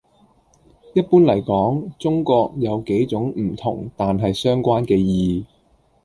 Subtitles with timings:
[0.95, 5.45] 一般嚟講，「中國」有幾種唔同但係相關嘅意